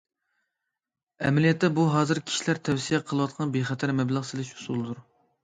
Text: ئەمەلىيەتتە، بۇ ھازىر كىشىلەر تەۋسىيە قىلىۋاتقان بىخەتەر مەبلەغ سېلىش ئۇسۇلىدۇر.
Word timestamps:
ئەمەلىيەتتە، 1.27 1.69
بۇ 1.79 1.85
ھازىر 1.97 2.21
كىشىلەر 2.31 2.61
تەۋسىيە 2.71 3.01
قىلىۋاتقان 3.13 3.53
بىخەتەر 3.59 3.95
مەبلەغ 4.01 4.27
سېلىش 4.33 4.53
ئۇسۇلىدۇر. 4.57 5.07